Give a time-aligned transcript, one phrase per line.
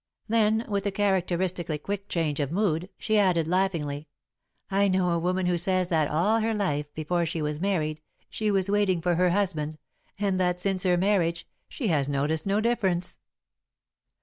[0.27, 4.07] Then with a characteristically quick change of mood, she added, laughingly:
[4.71, 8.49] "I know a woman who says that all her life, before she was married, she
[8.49, 9.77] was waiting for her husband,
[10.17, 13.17] and that since her marriage, she has noticed no difference."